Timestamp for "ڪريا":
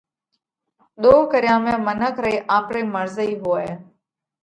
1.31-1.55